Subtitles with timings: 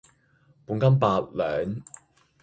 [0.65, 1.75] 半斤八兩